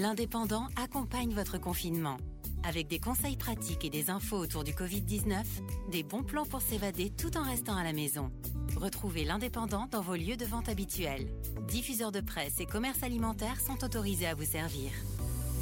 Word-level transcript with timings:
L'Indépendant 0.00 0.68
accompagne 0.80 1.34
votre 1.34 1.58
confinement. 1.58 2.18
Avec 2.62 2.86
des 2.86 3.00
conseils 3.00 3.36
pratiques 3.36 3.84
et 3.84 3.90
des 3.90 4.10
infos 4.10 4.36
autour 4.36 4.62
du 4.62 4.70
Covid-19, 4.70 5.42
des 5.90 6.04
bons 6.04 6.22
plans 6.22 6.44
pour 6.44 6.62
s'évader 6.62 7.10
tout 7.10 7.36
en 7.36 7.42
restant 7.42 7.76
à 7.76 7.82
la 7.82 7.92
maison. 7.92 8.30
Retrouvez 8.76 9.24
l'Indépendant 9.24 9.88
dans 9.90 10.00
vos 10.00 10.14
lieux 10.14 10.36
de 10.36 10.44
vente 10.44 10.68
habituels. 10.68 11.26
Diffuseurs 11.66 12.12
de 12.12 12.20
presse 12.20 12.60
et 12.60 12.66
commerces 12.66 13.02
alimentaires 13.02 13.60
sont 13.60 13.82
autorisés 13.82 14.28
à 14.28 14.36
vous 14.36 14.44
servir. 14.44 14.92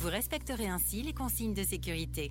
Vous 0.00 0.08
respecterez 0.08 0.68
ainsi 0.68 1.00
les 1.00 1.14
consignes 1.14 1.54
de 1.54 1.62
sécurité. 1.62 2.30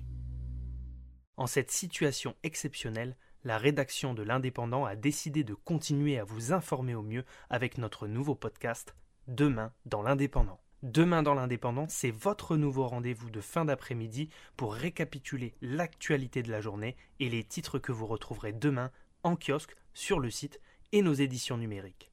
En 1.36 1.48
cette 1.48 1.72
situation 1.72 2.36
exceptionnelle, 2.44 3.16
la 3.42 3.58
rédaction 3.58 4.14
de 4.14 4.22
l'Indépendant 4.22 4.84
a 4.84 4.94
décidé 4.94 5.42
de 5.42 5.54
continuer 5.54 6.20
à 6.20 6.24
vous 6.24 6.52
informer 6.52 6.94
au 6.94 7.02
mieux 7.02 7.24
avec 7.50 7.78
notre 7.78 8.06
nouveau 8.06 8.36
podcast 8.36 8.94
Demain 9.26 9.72
dans 9.86 10.02
l'Indépendant. 10.02 10.60
Demain 10.92 11.24
dans 11.24 11.34
l'Indépendant, 11.34 11.86
c'est 11.88 12.12
votre 12.12 12.56
nouveau 12.56 12.86
rendez-vous 12.86 13.28
de 13.28 13.40
fin 13.40 13.64
d'après-midi 13.64 14.28
pour 14.56 14.72
récapituler 14.72 15.52
l'actualité 15.60 16.44
de 16.44 16.52
la 16.52 16.60
journée 16.60 16.94
et 17.18 17.28
les 17.28 17.42
titres 17.42 17.80
que 17.80 17.90
vous 17.90 18.06
retrouverez 18.06 18.52
demain 18.52 18.92
en 19.24 19.34
kiosque, 19.34 19.74
sur 19.94 20.20
le 20.20 20.30
site 20.30 20.60
et 20.92 21.02
nos 21.02 21.12
éditions 21.12 21.56
numériques. 21.56 22.12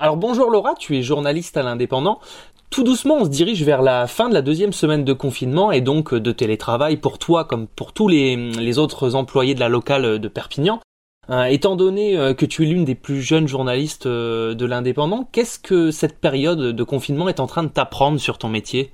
Alors 0.00 0.16
bonjour 0.16 0.50
Laura, 0.50 0.74
tu 0.74 0.96
es 0.96 1.02
journaliste 1.02 1.56
à 1.56 1.62
l'Indépendant. 1.62 2.20
Tout 2.70 2.84
doucement, 2.84 3.16
on 3.16 3.24
se 3.24 3.30
dirige 3.30 3.62
vers 3.62 3.80
la 3.80 4.06
fin 4.06 4.28
de 4.28 4.34
la 4.34 4.42
deuxième 4.42 4.74
semaine 4.74 5.04
de 5.04 5.14
confinement 5.14 5.72
et 5.72 5.80
donc 5.80 6.14
de 6.14 6.32
télétravail 6.32 6.98
pour 6.98 7.18
toi 7.18 7.44
comme 7.44 7.66
pour 7.66 7.94
tous 7.94 8.08
les, 8.08 8.78
autres 8.78 9.14
employés 9.14 9.54
de 9.54 9.60
la 9.60 9.68
locale 9.68 10.18
de 10.18 10.28
Perpignan. 10.28 10.80
Euh, 11.30 11.44
étant 11.44 11.76
donné 11.76 12.16
euh, 12.16 12.34
que 12.34 12.44
tu 12.44 12.62
es 12.62 12.66
l'une 12.66 12.84
des 12.84 12.94
plus 12.94 13.22
jeunes 13.22 13.48
journalistes 13.48 14.06
euh, 14.06 14.54
de 14.54 14.66
l'Indépendant, 14.66 15.28
qu'est-ce 15.32 15.58
que 15.58 15.90
cette 15.90 16.20
période 16.20 16.76
de 16.76 16.84
confinement 16.84 17.28
est 17.28 17.40
en 17.40 17.46
train 17.46 17.62
de 17.62 17.68
t'apprendre 17.68 18.20
sur 18.20 18.38
ton 18.38 18.48
métier? 18.48 18.92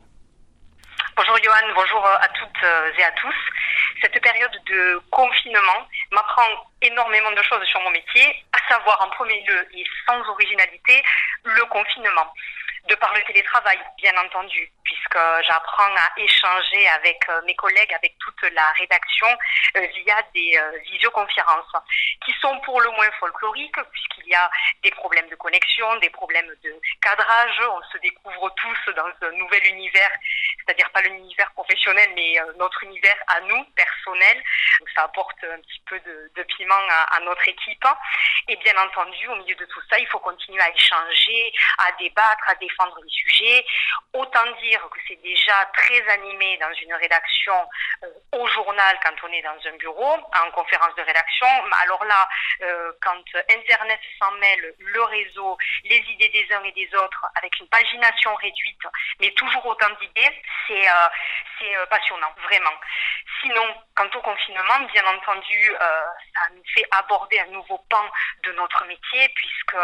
Bonjour 1.16 1.36
Johan, 1.42 1.74
bonjour 1.74 2.06
à 2.06 2.28
toutes 2.28 2.64
et 2.98 3.02
à 3.02 3.10
tous. 3.12 3.34
Cette 4.02 4.20
période 4.20 4.54
de 4.70 5.00
confinement 5.10 5.80
m'apprend 6.12 6.46
énormément 6.82 7.30
de 7.32 7.42
choses 7.42 7.64
sur 7.66 7.80
mon 7.80 7.90
métier, 7.90 8.22
à 8.52 8.72
savoir 8.72 9.00
en 9.04 9.10
premier 9.16 9.44
lieu 9.46 9.66
et 9.74 9.84
sans 10.06 10.20
originalité, 10.30 11.02
le 11.44 11.64
confinement 11.70 12.32
de 12.88 12.94
par 12.96 13.14
le 13.14 13.22
télétravail, 13.24 13.78
bien 13.98 14.12
entendu, 14.24 14.72
puisque 14.84 15.18
j'apprends 15.46 15.94
à 15.96 16.20
échanger 16.20 16.88
avec 16.88 17.18
euh, 17.28 17.40
mes 17.46 17.54
collègues, 17.56 17.92
avec 17.94 18.16
toute 18.18 18.42
la 18.42 18.70
rédaction 18.78 19.26
euh, 19.76 19.86
via 19.94 20.22
des 20.34 20.56
euh, 20.56 20.78
visioconférences, 20.90 21.72
qui 22.24 22.32
sont 22.40 22.58
pour 22.60 22.80
le 22.80 22.90
moins 22.90 23.10
folkloriques, 23.18 23.82
puisqu'il 23.92 24.28
y 24.28 24.34
a 24.34 24.50
des 24.82 24.90
problèmes 24.92 25.28
de 25.28 25.36
connexion, 25.36 25.96
des 25.96 26.10
problèmes 26.10 26.52
de 26.62 26.80
cadrage, 27.00 27.60
on 27.70 27.82
se 27.92 27.98
découvre 27.98 28.50
tous 28.56 28.92
dans 28.94 29.10
un 29.26 29.32
nouvel 29.32 29.66
univers, 29.66 30.10
c'est-à-dire 30.58 30.90
pas 30.90 31.02
l'univers 31.02 31.50
professionnel, 31.52 32.10
mais 32.14 32.36
notre 32.58 32.82
univers 32.84 33.16
à 33.28 33.40
nous, 33.40 33.64
personnel. 33.76 34.42
Donc 34.80 34.88
ça 34.94 35.02
apporte 35.04 35.44
un 35.44 35.60
petit 35.60 35.80
peu 35.86 35.98
de, 36.00 36.42
piment 36.42 36.74
à, 36.90 37.16
à 37.16 37.20
notre 37.20 37.48
équipe. 37.48 37.84
Et 38.48 38.56
bien 38.56 38.76
entendu, 38.76 39.26
au 39.28 39.36
milieu 39.36 39.54
de 39.54 39.64
tout 39.64 39.80
ça, 39.90 39.98
il 39.98 40.06
faut 40.08 40.18
continuer 40.18 40.60
à 40.60 40.70
échanger, 40.70 41.52
à 41.78 41.92
débattre, 41.92 42.44
à 42.48 42.54
défendre 42.56 42.98
les 43.02 43.10
sujets. 43.10 43.64
Autant 44.12 44.44
dire 44.62 44.73
que 44.82 44.98
c'est 45.06 45.20
déjà 45.22 45.64
très 45.72 46.08
animé 46.08 46.58
dans 46.58 46.72
une 46.72 46.94
rédaction 46.94 47.54
euh, 48.02 48.08
au 48.32 48.46
journal 48.48 48.98
quand 49.04 49.14
on 49.22 49.32
est 49.32 49.42
dans 49.42 49.56
un 49.66 49.76
bureau, 49.76 50.12
en 50.12 50.50
conférence 50.50 50.94
de 50.96 51.02
rédaction. 51.02 51.46
Alors 51.82 52.04
là, 52.04 52.28
euh, 52.62 52.92
quand 53.00 53.22
Internet 53.50 54.00
s'en 54.18 54.32
mêle, 54.32 54.74
le 54.78 55.02
réseau, 55.02 55.56
les 55.84 56.02
idées 56.08 56.28
des 56.28 56.54
uns 56.54 56.64
et 56.64 56.72
des 56.72 56.88
autres, 56.96 57.26
avec 57.36 57.58
une 57.60 57.68
pagination 57.68 58.34
réduite, 58.34 58.82
mais 59.20 59.30
toujours 59.32 59.64
autant 59.66 59.90
d'idées, 60.00 60.42
c'est 60.66 60.88
euh, 60.88 61.86
passionnant, 61.86 62.32
vraiment. 62.42 62.74
Sinon, 63.40 63.62
quant 63.94 64.08
au 64.14 64.20
confinement, 64.20 64.80
bien 64.92 65.06
entendu, 65.06 65.72
ça 65.78 66.48
nous 66.54 66.62
fait 66.74 66.84
aborder 66.90 67.40
un 67.40 67.46
nouveau 67.46 67.78
pan 67.88 68.10
de 68.42 68.52
notre 68.52 68.84
métier, 68.86 69.28
puisque 69.34 69.76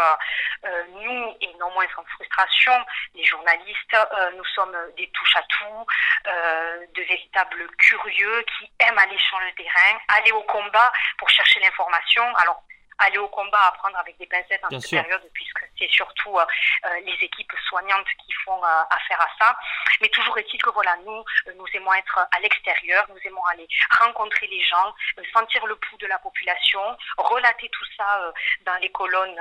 nous, 0.89 1.37
et 1.41 1.53
non 1.59 1.71
moins 1.71 1.85
sans 1.95 2.03
frustration, 2.15 2.73
les 3.15 3.23
journalistes, 3.23 3.97
nous 4.35 4.45
sommes 4.45 4.77
des 4.97 5.07
touches 5.07 5.35
à 5.35 5.43
tout, 5.43 5.85
euh, 6.27 6.85
de 6.95 7.01
véritables 7.03 7.67
curieux 7.77 8.45
qui 8.57 8.71
aiment 8.79 8.97
aller 8.97 9.17
sur 9.17 9.39
le 9.39 9.51
terrain, 9.53 9.97
aller 10.19 10.31
au 10.31 10.43
combat 10.43 10.91
pour 11.17 11.29
chercher 11.29 11.59
l'information. 11.59 12.23
Alors 12.35 12.63
aller 12.99 13.17
au 13.17 13.27
combat, 13.27 13.59
apprendre 13.67 13.97
avec 13.97 14.17
des 14.17 14.25
pincettes 14.25 14.63
en 14.63 14.79
cette 14.79 14.89
période, 14.89 15.29
puisque 15.33 15.61
c'est 15.77 15.89
surtout 15.89 16.37
euh, 16.37 16.45
euh, 16.85 16.99
les 17.05 17.17
équipes 17.21 17.53
soignantes 17.67 18.07
qui 18.25 18.31
font 18.45 18.63
euh, 18.63 18.83
affaire 18.89 19.21
à 19.21 19.29
ça. 19.39 19.57
Mais 20.01 20.09
toujours 20.09 20.37
est-il 20.37 20.61
que 20.61 20.69
voilà, 20.69 20.95
nous, 21.05 21.23
nous 21.55 21.65
aimons 21.73 21.93
être 21.93 22.19
à 22.19 22.39
l'extérieur, 22.39 23.05
nous 23.09 23.19
aimons 23.25 23.43
aller 23.45 23.67
rencontrer 23.99 24.47
les 24.47 24.63
gens, 24.63 24.93
sentir 25.33 25.65
le 25.65 25.75
pouls 25.75 25.97
de 25.97 26.07
la 26.07 26.19
population, 26.19 26.81
relater 27.17 27.69
tout 27.69 27.85
ça 27.97 28.31
dans 28.65 28.75
les 28.77 28.89
colonnes 28.89 29.39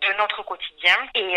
de 0.00 0.12
notre 0.14 0.42
quotidien. 0.42 0.96
Et 1.14 1.36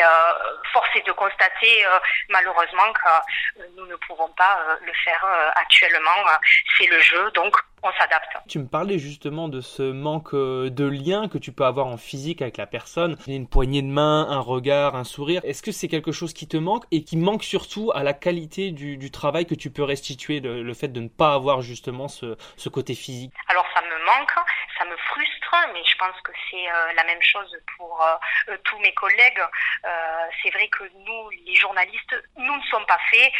force 0.71 0.89
est 0.95 1.05
de 1.05 1.11
constater 1.11 1.85
malheureusement 2.29 2.91
que 2.93 3.65
nous 3.75 3.85
ne 3.85 3.95
pouvons 3.95 4.29
pas 4.29 4.77
le 4.81 4.93
faire 5.03 5.25
actuellement. 5.55 6.25
c'est 6.77 6.87
le 6.87 6.99
jeu, 7.01 7.31
donc 7.31 7.55
on 7.83 7.89
s'adapte. 7.99 8.29
Tu 8.47 8.59
me 8.59 8.67
parlais 8.67 8.99
justement 8.99 9.47
de 9.47 9.61
ce 9.61 9.91
manque 9.91 10.33
euh, 10.33 10.69
de 10.69 10.85
lien 10.85 11.27
que 11.27 11.37
tu 11.37 11.51
peux 11.51 11.65
avoir 11.65 11.87
en 11.87 11.97
physique 11.97 12.41
avec 12.41 12.57
la 12.57 12.67
personne, 12.67 13.17
une 13.27 13.47
poignée 13.47 13.81
de 13.81 13.87
main, 13.87 14.27
un 14.29 14.39
regard, 14.39 14.95
un 14.95 15.03
sourire. 15.03 15.41
Est-ce 15.43 15.61
que 15.61 15.71
c'est 15.71 15.87
quelque 15.87 16.11
chose 16.11 16.33
qui 16.33 16.47
te 16.47 16.57
manque 16.57 16.85
et 16.91 17.03
qui 17.03 17.17
manque 17.17 17.43
surtout 17.43 17.91
à 17.93 18.03
la 18.03 18.13
qualité 18.13 18.71
du, 18.71 19.11
travail 19.11 19.45
que 19.45 19.55
tu 19.55 19.71
peux 19.71 19.83
restituer, 19.83 20.39
le, 20.39 20.73
fait 20.73 20.89
de 20.89 20.99
ne 20.99 21.07
pas 21.07 21.33
avoir 21.33 21.61
justement 21.61 22.07
ce, 22.07 22.37
ce 22.57 22.69
côté 22.69 22.93
physique? 22.93 23.33
Alors 23.47 23.65
ça 23.73 23.78
me 23.78 23.78
ça 24.77 24.85
me 24.85 24.95
frustre 24.97 25.55
mais 25.73 25.83
je 25.83 25.95
pense 25.97 26.19
que 26.21 26.31
c'est 26.49 26.71
euh, 26.71 26.93
la 26.93 27.03
même 27.03 27.21
chose 27.21 27.57
pour 27.77 28.01
euh, 28.01 28.57
tous 28.63 28.79
mes 28.79 28.93
collègues. 28.93 29.41
c'est 30.41 30.49
vrai 30.51 30.67
que 30.69 30.83
nous, 31.05 31.29
les 31.29 31.55
journalistes, 31.55 32.15
nous 32.37 32.55
ne 32.55 32.63
sommes 32.63 32.85
pas 32.85 32.99
faits 33.11 33.31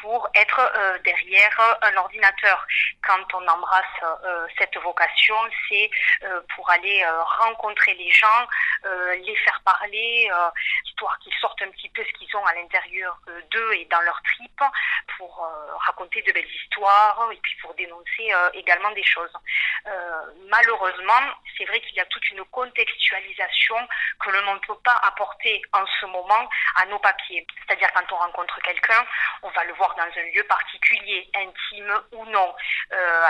pour 0.00 0.28
être 0.34 0.60
derrière 1.04 1.78
un 1.82 1.96
ordinateur. 1.96 2.66
Quand 3.06 3.34
on 3.34 3.46
embrasse 3.48 3.84
euh, 4.24 4.46
cette 4.58 4.76
vocation, 4.78 5.34
c'est 5.68 5.90
euh, 6.24 6.40
pour 6.54 6.68
aller 6.70 7.02
euh, 7.02 7.22
rencontrer 7.22 7.94
les 7.94 8.10
gens, 8.10 8.46
les 8.84 9.36
faire 9.36 9.60
parler, 9.64 10.30
histoire 10.84 11.18
qu'ils 11.20 11.32
sortent 11.40 11.62
un 11.62 11.70
ce 12.02 12.12
qu'ils 12.18 12.36
ont 12.36 12.44
à 12.46 12.54
l'intérieur 12.54 13.18
d'eux 13.50 13.72
et 13.74 13.84
dans 13.86 14.00
leur 14.00 14.20
tripes, 14.22 14.62
pour 15.16 15.46
raconter 15.86 16.22
de 16.22 16.32
belles 16.32 16.50
histoires 16.62 17.28
et 17.32 17.36
puis 17.36 17.54
pour 17.60 17.74
dénoncer 17.74 18.32
également 18.54 18.90
des 18.92 19.04
choses. 19.04 19.32
malheureusement, 20.50 21.22
c'est 21.56 21.64
vrai 21.66 21.80
qu'il 21.80 21.96
y 21.96 22.00
a 22.00 22.06
toute 22.06 22.28
une 22.30 22.44
contextualisation 22.46 23.76
que 24.20 24.30
l'on 24.30 24.54
ne 24.54 24.58
peut 24.60 24.78
pas 24.82 24.98
apporter 25.04 25.62
en 25.72 25.84
ce 26.00 26.06
moment 26.06 26.48
à 26.76 26.86
nos 26.86 26.98
papiers. 26.98 27.46
C'est-à-dire 27.66 27.92
quand 27.92 28.10
on 28.12 28.16
rencontre 28.16 28.58
quelqu'un, 28.62 29.04
on 29.42 29.50
va 29.50 29.64
le 29.64 29.74
voir 29.74 29.94
dans 29.94 30.02
un 30.02 30.24
lieu 30.34 30.42
particulier, 30.44 31.28
intime 31.34 32.00
ou 32.12 32.24
non, 32.26 32.54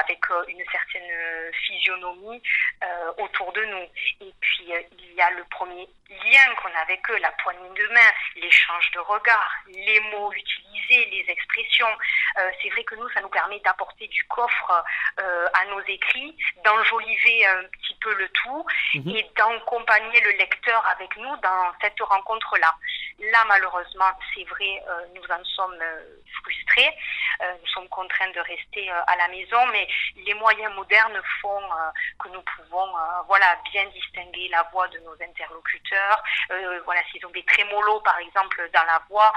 avec 0.05 0.25
euh, 0.31 0.45
une 0.49 0.63
certaine 0.71 1.11
euh, 1.11 1.51
physionomie 1.67 2.43
euh, 2.83 3.13
autour 3.19 3.53
de 3.53 3.65
nous. 3.65 3.87
Et 4.21 4.33
puis 4.41 4.73
il 4.99 5.15
y 5.15 5.21
a 5.21 5.31
le 5.31 5.45
premier 5.45 5.89
lien 6.09 6.55
qu'on 6.63 6.73
a 6.75 6.83
avec 6.83 7.01
eux, 7.11 7.19
la 7.19 7.31
poignée 7.33 7.69
de 7.71 7.89
main, 7.89 8.11
l'échange 8.55 8.91
de 8.93 9.01
regards, 9.01 9.53
les 9.67 10.01
mots 10.13 10.33
utilisés, 10.33 11.05
les 11.11 11.25
expressions. 11.29 11.89
c'est 12.63 12.69
vrai 12.71 12.85
que 12.85 12.95
nous, 12.95 13.09
ça 13.11 13.21
nous 13.21 13.29
permet 13.29 13.59
d'apporter 13.61 14.07
du 14.09 14.25
coffre 14.25 14.85
à 15.19 15.65
nos 15.71 15.81
écrits, 15.87 16.37
d'enjoliver 16.65 17.47
un 17.47 17.65
petit 17.65 17.97
peu 18.01 18.15
le 18.15 18.29
tout 18.29 18.67
mhm. 18.95 19.17
et 19.17 19.27
d'accompagner 19.37 20.21
le 20.21 20.31
lecteur 20.33 20.87
avec 20.89 21.17
nous 21.17 21.37
dans 21.43 21.73
cette 21.81 22.01
rencontre-là. 22.01 22.75
Là, 23.19 23.45
malheureusement, 23.47 24.11
c'est 24.35 24.45
vrai, 24.45 24.83
nous 25.15 25.25
en 25.31 25.45
sommes 25.45 25.85
frustrés. 26.43 26.91
nous 27.41 27.69
sommes 27.69 27.89
contraints 27.89 28.31
de 28.31 28.41
rester 28.41 28.91
à 28.91 29.17
la 29.17 29.29
maison, 29.29 29.67
mais 29.73 29.87
les 30.17 30.35
moyens 30.35 30.75
modernes 30.75 31.21
font 31.41 31.63
euh, 31.63 31.91
que 32.19 32.29
nous 32.29 32.43
pouvons 32.43 32.87
euh, 32.97 33.23
voilà, 33.27 33.59
bien 33.73 33.85
distinguer 33.87 34.49
la 34.49 34.63
voix 34.73 34.89
de 34.89 34.99
nos 35.01 35.15
interlocuteurs. 35.23 36.23
Euh, 36.51 36.81
voilà, 36.85 37.01
s'ils 37.11 37.25
ont 37.27 37.31
des 37.31 37.45
trémolos, 37.45 38.01
par 38.01 38.19
exemple, 38.19 38.44
dans 38.73 38.85
la 38.85 39.01
voix, 39.09 39.33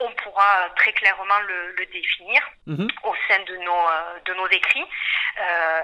on 0.00 0.10
pourra 0.22 0.68
très 0.76 0.92
clairement 0.92 1.38
le, 1.46 1.86
définir 1.86 2.42
mhm. 2.66 2.88
au 3.04 3.14
sein 3.28 3.38
de 3.40 3.56
nos, 3.58 3.86
de 4.24 4.34
nos 4.34 4.48
écrits. 4.48 4.84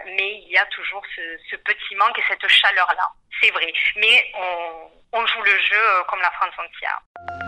mais 0.06 0.42
il 0.42 0.48
y 0.50 0.58
a 0.58 0.66
toujours 0.66 1.02
ce, 1.14 1.56
petit 1.56 1.94
manque 1.96 2.18
et 2.18 2.24
cette 2.28 2.48
chaleur-là. 2.48 3.08
C'est 3.40 3.50
vrai. 3.50 3.72
Mais 3.96 4.32
on, 4.34 4.90
on 5.12 5.26
joue 5.26 5.42
le 5.42 5.58
jeu 5.58 6.04
comme 6.08 6.20
la 6.20 6.30
France 6.32 6.54
entière. 6.58 7.47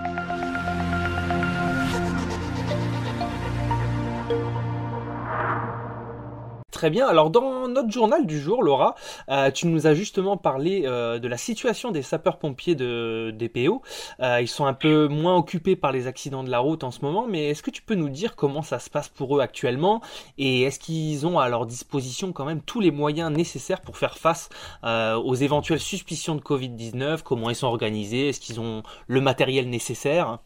Très 6.81 6.89
bien. 6.89 7.07
Alors 7.07 7.29
dans 7.29 7.69
notre 7.69 7.91
journal 7.91 8.25
du 8.25 8.41
jour, 8.41 8.63
Laura, 8.63 8.95
euh, 9.29 9.51
tu 9.51 9.67
nous 9.67 9.87
as 9.87 9.93
justement 9.93 10.39
parlé 10.39 10.85
euh, 10.87 11.19
de 11.19 11.29
la 11.29 11.37
situation 11.37 11.91
des 11.91 12.01
sapeurs-pompiers 12.01 12.75
de 12.75 13.35
DPO. 13.39 13.83
Euh, 14.21 14.41
ils 14.41 14.49
sont 14.49 14.65
un 14.65 14.73
peu 14.73 15.07
moins 15.07 15.37
occupés 15.37 15.77
par 15.77 15.93
les 15.93 16.07
accidents 16.07 16.43
de 16.43 16.49
la 16.49 16.59
route 16.59 16.83
en 16.83 16.91
ce 16.91 17.03
moment, 17.03 17.27
mais 17.29 17.51
est-ce 17.51 17.63
que 17.63 17.71
tu 17.71 17.83
peux 17.83 17.97
nous 17.97 18.09
dire 18.09 18.35
comment 18.35 18.63
ça 18.63 18.79
se 18.79 18.89
passe 18.89 19.11
pour 19.11 19.37
eux 19.37 19.43
actuellement 19.43 20.01
et 20.39 20.63
est-ce 20.63 20.79
qu'ils 20.79 21.27
ont 21.27 21.39
à 21.39 21.51
leur 21.51 21.67
disposition 21.67 22.33
quand 22.33 22.47
même 22.47 22.63
tous 22.63 22.81
les 22.81 22.93
moyens 22.93 23.31
nécessaires 23.31 23.83
pour 23.83 23.99
faire 23.99 24.17
face 24.17 24.49
aux 24.83 25.35
éventuelles 25.35 25.81
suspicions 25.81 26.35
de 26.35 26.41
Covid-19 26.41 27.21
Comment 27.23 27.51
ils 27.51 27.57
sont 27.57 27.67
organisés? 27.67 28.31
Est-ce 28.31 28.41
qu'ils 28.41 28.59
ont 28.59 28.83
le 29.07 29.21
matériel 29.21 29.69
nécessaire? 29.69 30.39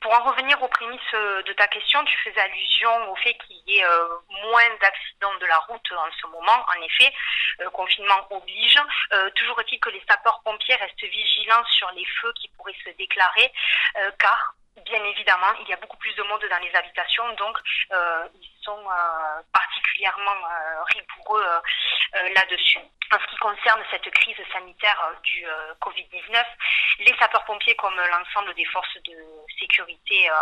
Pour 0.00 0.12
en 0.12 0.30
revenir 0.30 0.62
aux 0.62 0.68
prémices 0.68 1.00
euh, 1.14 1.42
de 1.42 1.52
ta 1.54 1.66
question, 1.68 2.04
tu 2.04 2.16
faisais 2.18 2.40
allusion 2.40 3.10
au 3.10 3.16
fait 3.16 3.34
qu'il 3.34 3.56
y 3.66 3.78
ait 3.78 3.84
euh, 3.84 4.08
moins 4.44 4.68
d'accidents 4.80 5.36
de 5.40 5.46
la 5.46 5.58
route 5.58 5.92
en 5.92 6.10
ce 6.20 6.26
moment. 6.28 6.64
En 6.76 6.82
effet, 6.82 7.12
le 7.58 7.70
confinement 7.70 8.26
oblige. 8.30 8.78
Euh, 9.12 9.30
toujours 9.30 9.60
est-il 9.60 9.80
que 9.80 9.90
les 9.90 10.02
sapeurs-pompiers 10.08 10.76
restent 10.76 11.04
vigilants 11.04 11.64
sur 11.76 11.90
les 11.92 12.04
feux 12.20 12.32
qui 12.40 12.48
pourraient 12.56 12.76
se 12.84 12.90
déclarer, 12.90 13.52
car 14.18 14.54
bien 14.88 15.04
évidemment, 15.04 15.52
il 15.60 15.68
y 15.68 15.72
a 15.72 15.76
beaucoup 15.76 15.96
plus 15.98 16.14
de 16.14 16.22
monde 16.22 16.42
dans 16.50 16.62
les 16.62 16.74
habitations, 16.74 17.28
donc 17.34 17.58
ils 17.90 18.62
sont 18.62 18.84
particulièrement 19.52 20.36
rigoureux 20.94 21.44
là-dessus. 22.34 22.80
En 23.10 23.18
ce 23.18 23.26
qui 23.30 23.36
concerne 23.36 23.82
cette 23.90 24.10
crise 24.10 24.36
sanitaire 24.52 25.00
euh, 25.08 25.18
du 25.22 25.46
euh, 25.46 25.72
Covid-19, 25.80 26.44
les 26.98 27.16
sapeurs-pompiers 27.18 27.74
comme 27.76 27.96
l'ensemble 27.96 28.52
des 28.54 28.66
forces 28.66 28.98
de 29.02 29.16
sécurité 29.58 30.28
euh, 30.28 30.34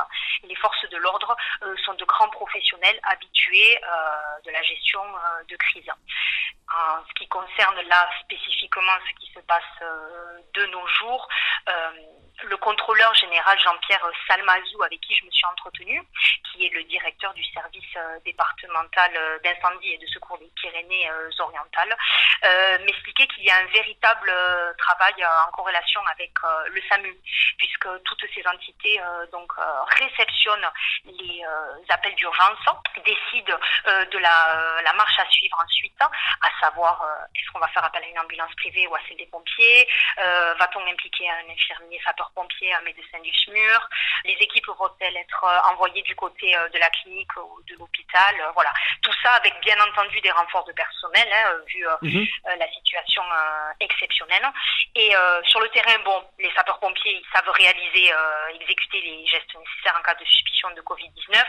et 0.42 0.48
les 0.48 0.56
forces 0.56 0.88
de 0.90 0.96
l'ordre 0.96 1.36
sont 1.84 1.94
de 1.94 2.04
grands 2.04 2.28
professionnels 2.30 2.98
habitués 3.04 3.78
de 4.44 4.50
la 4.50 4.62
gestion 4.62 5.00
de 5.48 5.56
crise. 5.56 5.88
En 6.68 7.04
ce 7.06 7.12
qui 7.14 7.28
concerne 7.28 7.80
là 7.88 8.08
spécifiquement 8.22 8.98
ce 9.08 9.20
qui 9.20 9.32
se 9.32 9.40
passe 9.40 9.62
de 10.54 10.66
nos 10.66 10.86
jours, 10.86 11.28
le 12.44 12.56
contrôleur 12.58 13.14
général 13.14 13.58
Jean-Pierre 13.60 14.08
Salmazou, 14.28 14.82
avec 14.82 15.00
qui 15.00 15.14
je 15.14 15.24
me 15.24 15.30
suis 15.30 15.46
entretenue, 15.46 16.02
qui 16.52 16.66
est 16.66 16.70
le 16.70 16.84
directeur 16.84 17.32
du 17.34 17.44
service 17.44 17.98
départemental 18.24 19.12
d'incendie 19.42 19.92
et 19.92 19.98
de 19.98 20.06
secours 20.06 20.38
des 20.38 20.50
Pyrénées-Orientales, 20.56 21.96
euh, 22.44 22.78
m'expliquer 22.84 23.26
qu'il 23.28 23.44
y 23.44 23.50
a 23.50 23.56
un 23.56 23.66
véritable 23.66 24.30
euh, 24.30 24.72
travail 24.78 25.14
euh, 25.20 25.48
en 25.48 25.50
corrélation 25.52 26.00
avec 26.12 26.32
le 26.70 26.80
SAMU, 26.88 27.16
puisque 27.58 27.88
toutes 28.04 28.24
ces 28.34 28.46
entités 28.46 29.00
donc 29.32 29.52
réceptionnent 29.98 30.68
les 31.04 31.42
appels 31.88 32.14
d'urgence, 32.14 32.58
décident 33.04 33.58
de 33.86 34.18
la, 34.18 34.92
marche 34.94 35.18
à 35.18 35.28
suivre 35.30 35.58
ensuite, 35.62 36.00
à 36.00 36.60
savoir 36.60 37.04
est-ce 37.34 37.50
qu'on 37.50 37.58
va 37.58 37.68
faire 37.68 37.84
appel 37.84 38.02
à 38.02 38.06
une 38.06 38.18
ambulance 38.18 38.54
privée 38.56 38.86
ou 38.86 38.94
à 38.94 39.00
celle 39.08 39.16
des 39.16 39.26
pompiers, 39.26 39.88
va-t-on 40.16 40.86
impliquer 40.86 41.28
un 41.30 41.50
infirmier 41.50 42.00
sapeur-pompier, 42.04 42.25
un 42.36 42.82
médecin 42.82 43.18
du 43.22 43.32
SMUR, 43.32 43.88
les 44.24 44.36
équipes 44.40 44.66
vont-elles 44.66 45.16
être 45.16 45.44
envoyées 45.70 46.02
du 46.02 46.14
côté 46.14 46.54
de 46.72 46.78
la 46.78 46.90
clinique 46.90 47.34
ou 47.36 47.62
de 47.68 47.76
l'hôpital, 47.76 48.34
voilà. 48.54 48.70
Tout 49.02 49.12
ça 49.22 49.32
avec 49.34 49.54
bien 49.60 49.76
entendu 49.80 50.20
des 50.20 50.30
renforts 50.30 50.64
de 50.64 50.72
personnel, 50.72 51.28
hein, 51.32 51.52
vu 51.66 51.86
mhm. 52.02 52.26
Euh, 52.46 52.56
la 52.56 52.70
situation 52.70 53.22
euh, 53.22 53.72
exceptionnelle. 53.80 54.46
Et 54.94 55.14
euh, 55.16 55.42
sur 55.44 55.60
le 55.60 55.68
terrain, 55.70 55.98
bon, 56.04 56.22
les 56.38 56.50
sapeurs-pompiers, 56.54 57.20
ils 57.20 57.26
savent 57.32 57.48
réaliser, 57.50 58.12
exécuter 58.54 59.00
les 59.00 59.26
gestes 59.26 59.54
nécessaires 59.54 59.98
en 59.98 60.02
cas 60.02 60.14
de 60.14 60.24
suspicion 60.24 60.70
de 60.70 60.80
Covid-19. 60.82 61.42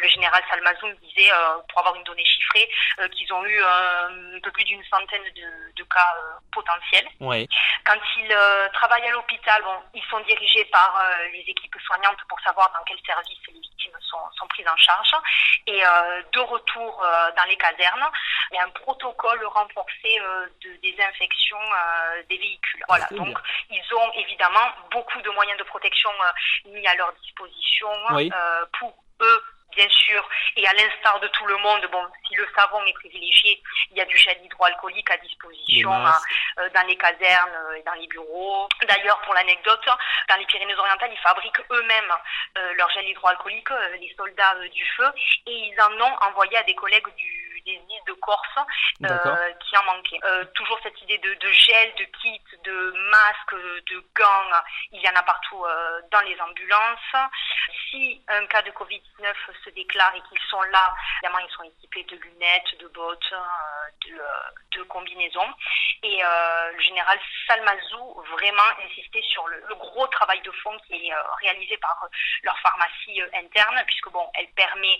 le 0.00 0.08
général 0.08 0.42
Salmazoum 0.48 0.94
disait, 1.02 1.30
pour 1.68 1.80
avoir 1.80 1.96
une 1.96 2.04
donnée 2.04 2.24
chiffrée, 2.24 2.68
qu'ils 3.12 3.32
ont 3.32 3.44
eu 3.44 3.62
un 3.62 4.40
peu 4.42 4.50
plus 4.52 4.64
d'une 4.64 4.84
centaine 4.84 5.24
de, 5.34 5.84
cas 5.84 6.14
potentiels. 6.52 7.08
Quand 7.84 8.00
ils 8.18 8.36
travaillent 8.72 9.08
à 9.08 9.12
l'hôpital, 9.12 9.62
bon, 9.62 9.91
ils 9.94 10.04
sont 10.10 10.20
dirigés 10.20 10.64
par 10.66 11.02
les 11.32 11.44
équipes 11.46 11.76
soignantes 11.84 12.18
pour 12.28 12.40
savoir 12.40 12.70
dans 12.72 12.84
quel 12.84 12.98
service 13.04 13.38
les 13.48 13.60
victimes 13.60 13.96
sont, 14.00 14.30
sont 14.38 14.46
prises 14.48 14.68
en 14.68 14.76
charge. 14.76 15.12
Et 15.66 15.80
de 15.80 16.40
retour 16.40 17.04
dans 17.36 17.44
les 17.44 17.56
casernes, 17.56 18.10
il 18.52 18.56
y 18.56 18.58
a 18.58 18.64
un 18.64 18.70
protocole 18.70 19.44
renforcé 19.46 20.20
euh, 20.20 20.46
de 20.62 20.76
désinfection 20.82 21.56
euh, 21.56 22.22
des 22.28 22.36
véhicules. 22.36 22.84
Voilà, 22.88 23.06
donc 23.12 23.36
ils 23.70 23.94
ont 23.94 24.12
évidemment 24.12 24.68
beaucoup 24.90 25.20
de 25.22 25.30
moyens 25.30 25.58
de 25.58 25.64
protection 25.64 26.10
euh, 26.10 26.70
mis 26.70 26.86
à 26.86 26.94
leur 26.96 27.12
disposition 27.14 27.88
pour 28.78 28.94
eux 29.20 29.42
bien 29.74 29.88
sûr, 29.88 30.28
et 30.56 30.66
à 30.66 30.72
l'instar 30.72 31.20
de 31.20 31.28
tout 31.28 31.46
le 31.46 31.56
monde, 31.58 31.86
bon, 31.90 32.04
si 32.28 32.34
le 32.34 32.46
savon 32.54 32.84
est 32.84 32.92
privilégié, 32.92 33.62
il 33.90 33.96
y 33.96 34.00
a 34.00 34.04
du 34.04 34.16
gel 34.16 34.38
hydroalcoolique 34.44 35.10
à 35.10 35.16
disposition 35.18 35.90
dans 35.90 36.86
les 36.86 36.96
casernes 36.96 37.76
et 37.76 37.82
dans 37.82 37.94
les 37.94 38.06
bureaux. 38.06 38.68
D'ailleurs, 38.86 39.20
pour 39.22 39.34
l'anecdote, 39.34 39.86
dans 40.28 40.36
les 40.36 40.46
Pyrénées-Orientales, 40.46 41.12
ils 41.12 41.18
fabriquent 41.18 41.62
eux-mêmes 41.70 42.14
leur 42.76 42.90
gel 42.90 43.08
hydroalcoolique, 43.08 43.70
les 44.00 44.14
soldats 44.16 44.54
du 44.72 44.86
feu, 44.96 45.10
et 45.46 45.52
ils 45.52 45.80
en 45.80 45.92
ont 46.00 46.16
envoyé 46.28 46.56
à 46.56 46.62
des 46.62 46.74
collègues 46.74 47.08
du 47.16 47.41
des 47.64 47.72
îles 47.72 48.04
de 48.06 48.12
Corse 48.14 48.58
euh, 49.04 49.52
qui 49.60 49.76
en 49.76 49.84
manquaient. 49.84 50.20
Euh, 50.24 50.44
toujours 50.54 50.78
cette 50.82 51.00
idée 51.02 51.18
de, 51.18 51.34
de, 51.34 51.48
gel, 51.48 51.94
de 51.96 52.04
kit, 52.04 52.42
de 52.64 52.92
masques, 53.10 53.54
de 53.90 54.04
gants, 54.14 54.60
il 54.92 55.00
y 55.00 55.08
en 55.08 55.16
a 55.16 55.22
partout 55.22 55.64
euh, 55.64 56.00
dans 56.10 56.20
les 56.20 56.38
ambulances. 56.40 57.30
Si 57.90 58.22
un 58.28 58.46
cas 58.46 58.62
de 58.62 58.70
Covid-19 58.70 59.34
se 59.64 59.70
déclare 59.70 60.14
et 60.14 60.20
qu'ils 60.28 60.44
sont 60.48 60.62
là, 60.62 60.94
évidemment 61.22 61.44
ils 61.46 61.52
sont 61.52 61.62
équipés 61.64 62.04
de 62.04 62.16
lunettes, 62.16 62.78
de 62.78 62.88
bottes, 62.88 63.34
de, 64.06 64.78
de 64.78 64.82
combinaisons. 64.84 65.50
Et 66.02 66.20
le 66.20 66.80
général 66.80 67.18
Salmazou 67.46 68.24
vraiment 68.32 68.62
insistait 68.84 69.22
sur 69.22 69.46
le, 69.46 69.62
le, 69.68 69.74
gros 69.76 70.06
travail 70.08 70.40
de 70.40 70.50
fond 70.50 70.76
qui 70.86 70.94
est 70.94 71.14
réalisé 71.40 71.76
par 71.76 72.08
leur 72.42 72.58
pharmacie 72.58 73.20
interne, 73.34 73.82
puisque 73.86 74.10
bon, 74.10 74.28
elle 74.34 74.48
permet 74.50 74.98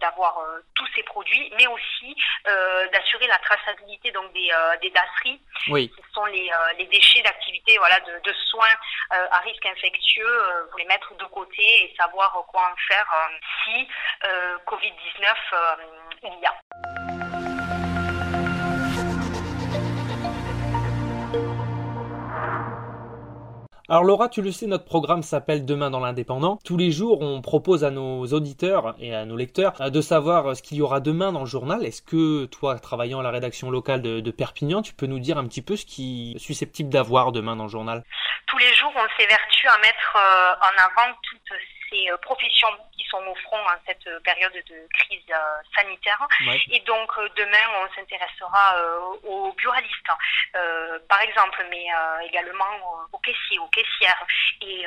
d'avoir 0.00 0.38
tous 0.74 0.86
ces 0.94 1.02
produits, 1.02 1.52
mais 1.56 1.61
aussi 1.66 2.14
euh, 2.48 2.88
d'assurer 2.88 3.26
la 3.26 3.38
traçabilité 3.38 4.10
donc 4.12 4.32
des, 4.32 4.50
euh, 4.52 4.76
des. 4.80 4.92
Oui. 5.68 5.92
Ce 5.96 6.12
sont 6.12 6.24
les, 6.26 6.50
euh, 6.50 6.72
les 6.78 6.86
déchets 6.86 7.22
d'activité 7.22 7.76
voilà, 7.78 8.00
de, 8.00 8.20
de 8.24 8.32
soins 8.50 8.74
à 9.10 9.38
risque 9.40 9.64
infectieux, 9.66 10.26
pour 10.70 10.78
les 10.78 10.86
mettre 10.86 11.14
de 11.16 11.24
côté 11.26 11.62
et 11.62 11.94
savoir 11.96 12.32
quoi 12.48 12.72
en 12.72 12.76
faire 12.88 13.06
si 13.64 13.88
Covid-19 14.66 15.34
il 16.24 16.40
y 16.40 16.46
a. 16.46 17.21
Alors 23.92 24.04
Laura, 24.04 24.30
tu 24.30 24.40
le 24.40 24.52
sais, 24.52 24.66
notre 24.66 24.86
programme 24.86 25.22
s'appelle 25.22 25.66
Demain 25.66 25.90
dans 25.90 26.00
l'indépendant. 26.00 26.58
Tous 26.64 26.78
les 26.78 26.90
jours, 26.90 27.20
on 27.20 27.42
propose 27.42 27.84
à 27.84 27.90
nos 27.90 28.24
auditeurs 28.24 28.94
et 28.98 29.14
à 29.14 29.26
nos 29.26 29.36
lecteurs 29.36 29.74
euh, 29.82 29.90
de 29.90 30.00
savoir 30.00 30.46
euh, 30.46 30.54
ce 30.54 30.62
qu'il 30.62 30.78
y 30.78 30.80
aura 30.80 31.00
demain 31.00 31.30
dans 31.30 31.40
le 31.40 31.46
journal. 31.46 31.84
Est-ce 31.84 32.00
que 32.00 32.46
toi, 32.46 32.78
travaillant 32.78 33.20
à 33.20 33.22
la 33.22 33.30
rédaction 33.30 33.70
locale 33.70 34.00
de, 34.00 34.30
Perpignan, 34.30 34.80
tu 34.80 34.94
peux 34.94 35.04
nous 35.04 35.18
dire 35.18 35.36
un 35.36 35.46
petit 35.46 35.60
peu 35.60 35.76
ce 35.76 35.84
qui 35.84 36.32
est 36.34 36.38
susceptible 36.38 36.88
d'avoir 36.88 37.32
demain 37.32 37.54
dans 37.54 37.64
le 37.64 37.68
journal? 37.68 38.02
Tous 38.46 38.56
les 38.56 38.72
jours, 38.72 38.92
on 38.96 39.20
s'évertue 39.20 39.68
à 39.68 39.76
mettre 39.80 40.16
euh, 40.16 40.54
en 40.54 40.84
avant 40.84 41.14
toutes 41.24 41.58
ces 41.90 42.06
professions 42.22 42.68
sont 43.10 43.24
au 43.26 43.34
front 43.34 43.60
en 43.60 43.78
cette 43.86 44.22
période 44.22 44.52
de 44.52 44.88
crise 44.92 45.22
euh, 45.30 45.62
sanitaire. 45.76 46.26
Et 46.70 46.80
donc 46.80 47.10
euh, 47.18 47.28
demain, 47.36 47.66
on 47.82 47.94
s'intéressera 47.94 48.76
euh, 48.76 48.98
aux 49.24 49.52
buralistes, 49.52 50.10
par 51.08 51.20
exemple, 51.20 51.64
mais 51.70 51.86
également 52.24 53.08
aux 53.12 53.18
caissiers, 53.18 53.58
aux 53.58 53.68
caissières 53.68 54.24
et 54.60 54.86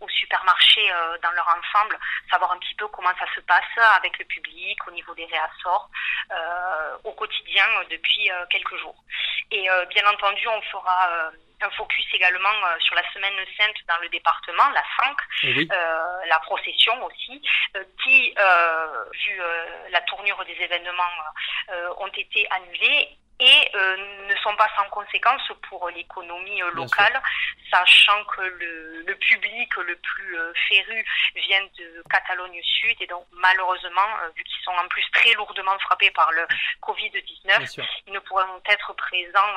aux 0.00 0.08
supermarchés 0.08 0.88
dans 1.22 1.30
leur 1.32 1.48
ensemble, 1.48 1.98
savoir 2.30 2.52
un 2.52 2.58
petit 2.58 2.74
peu 2.74 2.86
comment 2.88 3.12
ça 3.18 3.26
se 3.34 3.40
passe 3.42 3.86
avec 3.96 4.18
le 4.18 4.24
public 4.24 4.78
au 4.88 4.90
niveau 4.90 5.14
des 5.14 5.26
réassorts 5.26 5.88
au 7.04 7.12
quotidien 7.12 7.64
depuis 7.90 8.28
quelques 8.50 8.76
jours. 8.78 8.96
Et 9.50 9.68
bien 9.90 10.06
entendu, 10.08 10.48
on 10.48 10.62
fera 10.62 11.30
un 11.64 11.70
focus 11.70 12.04
également 12.12 12.48
euh, 12.48 12.78
sur 12.80 12.94
la 12.94 13.02
semaine 13.12 13.34
sainte 13.58 13.76
dans 13.88 13.98
le 14.02 14.08
département, 14.08 14.68
la 14.70 14.82
5, 15.00 15.16
eh 15.44 15.68
euh, 15.72 16.26
la 16.28 16.38
procession 16.40 16.92
aussi, 17.04 17.40
euh, 17.76 17.84
qui, 18.02 18.34
vu 19.24 19.40
la 19.90 20.00
tournure 20.02 20.44
des 20.44 20.56
événements, 20.60 21.02
ont 21.98 22.08
été 22.08 22.46
annulés 22.50 23.08
et 23.40 23.70
ne 23.74 24.36
sont 24.36 24.54
pas 24.56 24.68
sans 24.76 24.88
conséquences 24.90 25.50
pour 25.68 25.88
l'économie 25.90 26.60
locale, 26.72 27.20
sachant 27.70 28.24
que 28.24 28.42
le, 28.42 29.02
le, 29.06 29.14
public 29.16 29.74
le 29.76 29.96
plus 29.96 30.36
féru 30.68 31.04
vient 31.34 31.64
de 31.78 32.02
Catalogne 32.10 32.60
Sud 32.62 32.96
et 33.00 33.06
donc 33.06 33.26
malheureusement, 33.32 34.08
vu 34.36 34.44
qu'ils 34.44 34.62
sont 34.62 34.72
en 34.72 34.88
plus 34.88 35.04
très 35.12 35.32
lourdement 35.34 35.78
frappés 35.80 36.10
par 36.12 36.30
le 36.32 36.46
Covid-19, 36.82 37.80
ils 38.06 38.12
ne 38.12 38.20
pourront 38.20 38.60
être 38.66 38.92
présents 38.94 39.54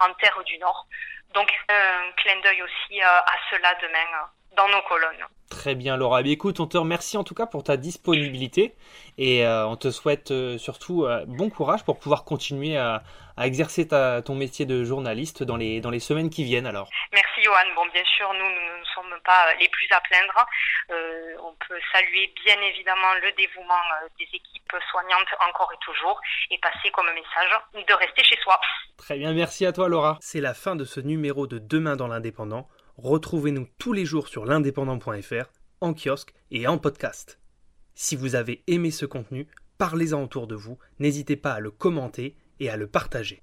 en 0.00 0.12
terre 0.14 0.42
du 0.44 0.58
Nord. 0.58 0.86
Donc 1.34 1.48
un 1.68 2.12
clin 2.16 2.40
d'œil 2.42 2.62
aussi 2.62 3.00
euh, 3.00 3.06
à 3.06 3.34
cela 3.50 3.74
demain 3.82 3.98
euh, 3.98 4.56
dans 4.56 4.68
nos 4.68 4.82
colonnes. 4.82 5.26
Très 5.50 5.74
bien 5.74 5.96
Laura. 5.96 6.20
Eh 6.22 6.30
écoute, 6.30 6.60
on 6.60 6.66
te 6.66 6.76
remercie 6.76 7.16
en 7.16 7.24
tout 7.24 7.34
cas 7.34 7.46
pour 7.46 7.64
ta 7.64 7.76
disponibilité 7.76 8.74
et 9.16 9.46
euh, 9.46 9.66
on 9.66 9.76
te 9.76 9.90
souhaite 9.90 10.30
euh, 10.30 10.58
surtout 10.58 11.04
euh, 11.04 11.24
bon 11.26 11.48
courage 11.48 11.84
pour 11.84 11.98
pouvoir 11.98 12.24
continuer 12.24 12.76
à, 12.76 13.02
exercer 13.40 13.86
ton 13.86 14.34
métier 14.34 14.66
de 14.66 14.82
journaliste 14.82 15.44
dans 15.44 15.56
les, 15.56 15.80
dans 15.80 15.90
les 15.90 16.00
semaines 16.00 16.28
qui 16.28 16.42
viennent 16.42 16.66
alors. 16.66 16.90
Merci 17.12 17.27
Johan. 17.48 17.74
Bon, 17.74 17.86
bien 17.92 18.04
sûr, 18.04 18.32
nous, 18.34 18.44
nous 18.44 18.78
ne 18.78 18.84
sommes 18.94 19.18
pas 19.24 19.54
les 19.58 19.68
plus 19.68 19.88
à 19.90 20.00
plaindre. 20.00 20.46
on 21.42 21.54
peut 21.66 21.80
saluer 21.92 22.32
bien 22.44 22.60
évidemment 22.60 23.14
le 23.22 23.32
dévouement 23.32 23.80
des 24.18 24.28
équipes 24.32 24.76
soignantes 24.90 25.28
encore 25.48 25.72
et 25.72 25.78
toujours 25.84 26.20
et 26.50 26.58
passer 26.58 26.90
comme 26.92 27.06
message 27.14 27.50
de 27.74 27.94
rester 27.94 28.22
chez 28.24 28.36
soi. 28.42 28.60
Très 28.98 29.16
bien, 29.16 29.32
merci 29.32 29.64
à 29.64 29.72
toi 29.72 29.88
Laura. 29.88 30.18
C'est 30.20 30.40
la 30.40 30.54
fin 30.54 30.76
de 30.76 30.84
ce 30.84 31.00
numéro 31.00 31.46
de 31.46 31.58
Demain 31.58 31.96
dans 31.96 32.08
l'Indépendant. 32.08 32.68
Retrouvez-nous 32.98 33.68
tous 33.78 33.92
les 33.92 34.04
jours 34.04 34.28
sur 34.28 34.44
l'indépendant.fr, 34.44 35.46
en 35.80 35.94
kiosque 35.94 36.34
et 36.50 36.66
en 36.66 36.78
podcast. 36.78 37.38
Si 37.94 38.16
vous 38.16 38.34
avez 38.34 38.62
aimé 38.66 38.90
ce 38.90 39.06
contenu, 39.06 39.46
parlez-en 39.78 40.22
autour 40.22 40.46
de 40.46 40.54
vous, 40.54 40.78
n'hésitez 40.98 41.36
pas 41.36 41.52
à 41.52 41.60
le 41.60 41.70
commenter 41.70 42.36
et 42.60 42.70
à 42.70 42.76
le 42.76 42.88
partager. 42.88 43.42